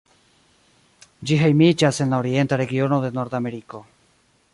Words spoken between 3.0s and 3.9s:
de Nordameriko.